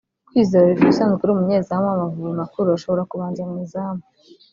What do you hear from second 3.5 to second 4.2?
izamu